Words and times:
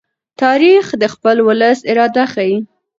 تاریخ 0.41 0.85
د 1.01 1.03
خپل 1.13 1.37
ولس 1.47 1.79
اراده 1.91 2.25
ښيي. 2.33 2.57